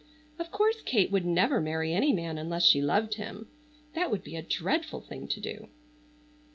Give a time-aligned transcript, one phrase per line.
[0.39, 3.49] Of course Kate would never marry any man unless she loved him.
[3.93, 5.67] That would be a dreadful thing to do.